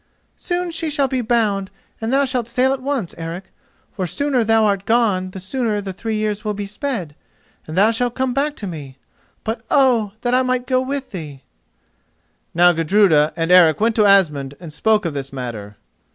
[0.39, 1.69] Soon she shall be bound
[2.01, 3.51] and thou shalt sail at once, Eric:
[3.95, 7.13] for the sooner thou art gone the sooner the three years will be sped,
[7.67, 8.97] and thou shalt come back to me.
[9.43, 10.13] But, oh!
[10.21, 11.43] that I might go with thee."
[12.55, 15.75] Now Gudruda and Eric went to Asmund and spoke of this matter.